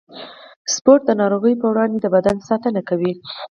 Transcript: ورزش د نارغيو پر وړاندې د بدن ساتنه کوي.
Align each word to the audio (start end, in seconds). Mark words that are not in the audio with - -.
ورزش 0.87 1.03
د 1.07 1.09
نارغيو 1.21 1.59
پر 1.61 1.67
وړاندې 1.69 1.97
د 2.01 2.07
بدن 2.15 2.37
ساتنه 2.49 2.81
کوي. 2.89 3.13